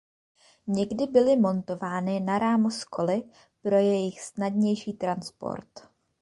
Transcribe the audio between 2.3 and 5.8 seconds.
rám s koly pro jejich snadnější transport.